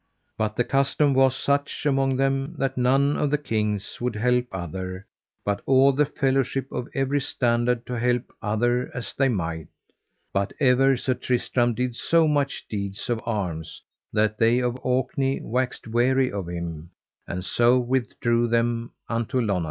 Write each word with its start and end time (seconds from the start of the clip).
But 0.35 0.55
the 0.55 0.63
custom 0.63 1.13
was 1.13 1.35
such 1.35 1.85
among 1.85 2.15
them 2.15 2.55
that 2.57 2.75
none 2.75 3.15
of 3.17 3.29
the 3.29 3.37
kings 3.37 4.01
would 4.01 4.15
help 4.15 4.47
other, 4.51 5.05
but 5.45 5.61
all 5.67 5.91
the 5.93 6.07
fellowship 6.07 6.71
of 6.71 6.87
every 6.95 7.21
standard 7.21 7.85
to 7.85 7.99
help 7.99 8.23
other 8.41 8.89
as 8.95 9.13
they 9.13 9.29
might; 9.29 9.67
but 10.33 10.53
ever 10.59 10.97
Sir 10.97 11.13
Tristram 11.13 11.75
did 11.75 11.95
so 11.95 12.27
much 12.27 12.65
deeds 12.67 13.11
of 13.11 13.21
arms 13.27 13.83
that 14.11 14.39
they 14.39 14.57
of 14.57 14.75
Orkney 14.83 15.39
waxed 15.39 15.85
weary 15.87 16.31
of 16.31 16.49
him, 16.49 16.89
and 17.27 17.45
so 17.45 17.77
withdrew 17.77 18.47
them 18.47 18.89
unto 19.07 19.39
Lonazep. 19.39 19.59